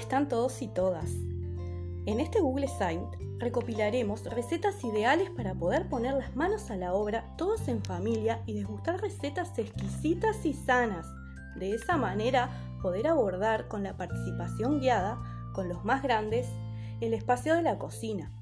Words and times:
están 0.00 0.28
todos 0.28 0.62
y 0.62 0.68
todas? 0.68 1.10
En 2.06 2.20
este 2.20 2.40
Google 2.40 2.68
Site 2.68 3.18
recopilaremos 3.38 4.24
recetas 4.24 4.82
ideales 4.82 5.30
para 5.30 5.54
poder 5.54 5.88
poner 5.88 6.14
las 6.14 6.34
manos 6.34 6.70
a 6.70 6.76
la 6.76 6.94
obra 6.94 7.24
todos 7.36 7.68
en 7.68 7.82
familia 7.84 8.42
y 8.46 8.54
degustar 8.54 9.00
recetas 9.00 9.56
exquisitas 9.58 10.44
y 10.44 10.54
sanas. 10.54 11.06
De 11.56 11.74
esa 11.74 11.98
manera 11.98 12.50
poder 12.82 13.06
abordar 13.06 13.68
con 13.68 13.82
la 13.82 13.96
participación 13.96 14.80
guiada 14.80 15.18
con 15.54 15.68
los 15.68 15.84
más 15.84 16.02
grandes 16.02 16.48
el 17.00 17.12
espacio 17.12 17.54
de 17.54 17.62
la 17.62 17.78
cocina. 17.78 18.32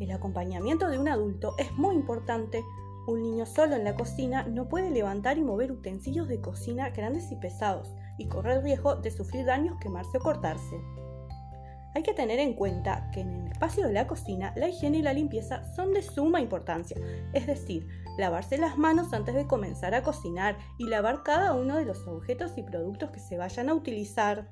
El 0.00 0.10
acompañamiento 0.10 0.88
de 0.88 0.98
un 0.98 1.08
adulto 1.08 1.54
es 1.58 1.70
muy 1.72 1.94
importante. 1.94 2.64
Un 3.06 3.22
niño 3.22 3.44
solo 3.44 3.76
en 3.76 3.84
la 3.84 3.94
cocina 3.94 4.44
no 4.44 4.68
puede 4.68 4.90
levantar 4.90 5.36
y 5.36 5.42
mover 5.42 5.70
utensilios 5.70 6.28
de 6.28 6.40
cocina 6.40 6.88
grandes 6.90 7.30
y 7.30 7.36
pesados 7.36 7.90
y 8.18 8.26
correr 8.26 8.58
el 8.58 8.62
riesgo 8.62 8.96
de 8.96 9.10
sufrir 9.10 9.44
daños, 9.44 9.78
quemarse 9.80 10.18
o 10.18 10.20
cortarse. 10.20 10.76
Hay 11.94 12.02
que 12.02 12.12
tener 12.12 12.40
en 12.40 12.54
cuenta 12.54 13.08
que 13.12 13.20
en 13.20 13.46
el 13.46 13.52
espacio 13.52 13.86
de 13.86 13.92
la 13.92 14.08
cocina 14.08 14.52
la 14.56 14.68
higiene 14.68 14.98
y 14.98 15.02
la 15.02 15.12
limpieza 15.12 15.62
son 15.74 15.92
de 15.92 16.02
suma 16.02 16.40
importancia, 16.40 16.96
es 17.32 17.46
decir, 17.46 17.86
lavarse 18.18 18.58
las 18.58 18.76
manos 18.76 19.12
antes 19.12 19.34
de 19.34 19.46
comenzar 19.46 19.94
a 19.94 20.02
cocinar 20.02 20.56
y 20.76 20.88
lavar 20.88 21.22
cada 21.22 21.54
uno 21.54 21.76
de 21.76 21.84
los 21.84 22.04
objetos 22.08 22.58
y 22.58 22.62
productos 22.62 23.10
que 23.10 23.20
se 23.20 23.36
vayan 23.36 23.68
a 23.68 23.74
utilizar. 23.74 24.50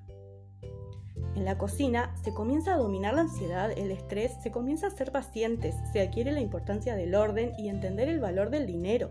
En 1.35 1.45
la 1.45 1.59
cocina 1.59 2.15
se 2.23 2.33
comienza 2.33 2.75
a 2.75 2.77
dominar 2.79 3.15
la 3.15 3.23
ansiedad, 3.23 3.73
el 3.77 3.91
estrés, 3.91 4.37
se 4.41 4.53
comienza 4.53 4.87
a 4.87 4.91
ser 4.91 5.11
pacientes, 5.11 5.75
se 5.93 6.01
adquiere 6.01 6.31
la 6.31 6.41
importancia 6.41 6.95
del 6.95 7.15
orden 7.17 7.53
y 7.59 7.69
entender 7.69 8.09
el 8.09 8.21
valor 8.21 8.51
del 8.51 8.67
dinero, 8.67 9.11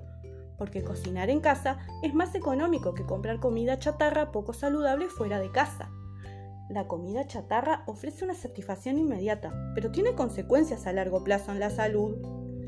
porque 0.61 0.83
cocinar 0.83 1.31
en 1.31 1.39
casa 1.39 1.79
es 2.03 2.13
más 2.13 2.35
económico 2.35 2.93
que 2.93 3.03
comprar 3.03 3.39
comida 3.39 3.79
chatarra 3.79 4.31
poco 4.31 4.53
saludable 4.53 5.09
fuera 5.09 5.39
de 5.39 5.49
casa. 5.49 5.89
La 6.69 6.87
comida 6.87 7.25
chatarra 7.25 7.81
ofrece 7.87 8.23
una 8.23 8.35
satisfacción 8.35 8.99
inmediata, 8.99 9.51
pero 9.73 9.89
tiene 9.89 10.13
consecuencias 10.13 10.85
a 10.85 10.93
largo 10.93 11.23
plazo 11.23 11.51
en 11.51 11.59
la 11.59 11.71
salud. 11.71 12.15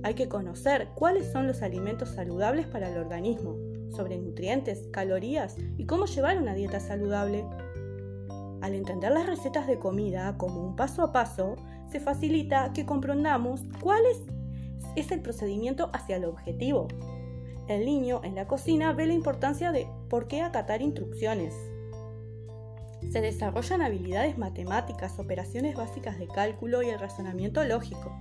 Hay 0.01 0.15
que 0.15 0.27
conocer 0.27 0.87
cuáles 0.95 1.31
son 1.31 1.45
los 1.45 1.61
alimentos 1.61 2.09
saludables 2.09 2.65
para 2.65 2.89
el 2.89 2.97
organismo, 2.97 3.57
sobre 3.95 4.17
nutrientes, 4.17 4.87
calorías 4.91 5.55
y 5.77 5.85
cómo 5.85 6.07
llevar 6.07 6.39
una 6.39 6.55
dieta 6.55 6.79
saludable. 6.79 7.45
Al 8.63 8.73
entender 8.73 9.11
las 9.11 9.27
recetas 9.27 9.67
de 9.67 9.77
comida 9.77 10.35
como 10.39 10.65
un 10.65 10.75
paso 10.75 11.03
a 11.03 11.11
paso, 11.11 11.57
se 11.91 11.99
facilita 11.99 12.73
que 12.73 12.87
comprendamos 12.87 13.61
cuál 13.79 14.01
es, 14.95 15.11
el 15.11 15.21
procedimiento 15.21 15.91
hacia 15.93 16.15
el 16.15 16.25
objetivo. 16.25 16.87
El 17.67 17.85
niño 17.85 18.21
en 18.23 18.35
la 18.35 18.47
cocina 18.47 18.91
ve 18.93 19.07
la 19.07 19.13
importancia 19.13 19.71
de 19.71 19.87
por 20.09 20.27
qué 20.27 20.41
acatar 20.41 20.81
instrucciones, 20.81 21.53
se 23.11 23.21
desarrollan 23.21 23.81
habilidades 23.81 24.37
matemáticas, 24.37 25.19
operaciones 25.19 25.75
básicas 25.75 26.17
de 26.17 26.27
cálculo 26.27 26.81
y 26.81 26.89
el 26.89 26.99
razonamiento 26.99 27.63
lógico, 27.63 28.11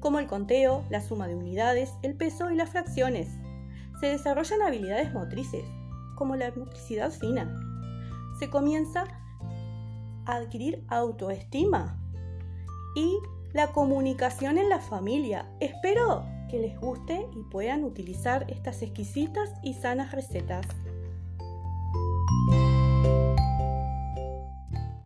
como 0.00 0.18
el 0.18 0.26
conteo, 0.26 0.84
la 0.88 1.00
suma 1.00 1.28
de 1.28 1.34
unidades, 1.34 1.92
el 2.02 2.14
peso 2.14 2.50
y 2.50 2.56
las 2.56 2.70
fracciones. 2.70 3.28
Se 4.00 4.06
desarrollan 4.06 4.62
habilidades 4.62 5.12
motrices, 5.12 5.64
como 6.16 6.36
la 6.36 6.52
motricidad 6.56 7.10
fina. 7.10 7.60
Se 8.38 8.48
comienza 8.48 9.04
a 10.26 10.36
adquirir 10.36 10.84
autoestima 10.88 12.00
y 12.96 13.18
la 13.52 13.72
comunicación 13.72 14.58
en 14.58 14.68
la 14.68 14.80
familia. 14.80 15.50
Espero 15.60 16.24
que 16.54 16.60
les 16.60 16.78
guste 16.78 17.26
y 17.34 17.42
puedan 17.42 17.82
utilizar 17.82 18.46
estas 18.48 18.80
exquisitas 18.82 19.50
y 19.64 19.74
sanas 19.74 20.12
recetas. 20.12 20.64